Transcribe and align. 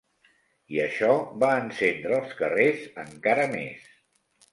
I 0.75 0.79
això 0.85 1.09
va 1.43 1.49
encendre 1.65 2.15
els 2.21 2.33
carrers 2.39 2.87
encara 3.05 3.45
més. 3.53 3.85